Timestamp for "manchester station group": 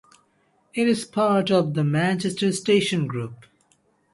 1.83-3.45